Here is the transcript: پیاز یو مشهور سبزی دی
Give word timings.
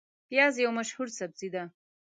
پیاز 0.27 0.55
یو 0.63 0.71
مشهور 0.77 1.07
سبزی 1.17 1.49
دی 1.53 1.63